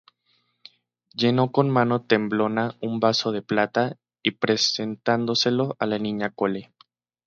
llenó 1.13 1.51
con 1.51 1.69
mano 1.69 2.01
temblona 2.01 2.75
un 2.81 2.99
vaso 2.99 3.31
de 3.31 3.43
plata, 3.43 3.99
y 4.23 4.31
presentóselo 4.31 5.75
a 5.77 5.85
la 5.85 5.99
Niña 5.99 6.33
Chole 6.35 6.73